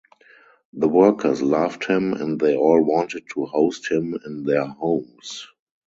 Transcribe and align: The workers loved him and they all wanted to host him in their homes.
The 0.73 0.87
workers 0.87 1.43
loved 1.43 1.85
him 1.85 2.13
and 2.13 2.39
they 2.39 2.55
all 2.57 2.83
wanted 2.83 3.25
to 3.35 3.45
host 3.45 3.87
him 3.87 4.17
in 4.25 4.41
their 4.45 4.65
homes. 4.65 5.47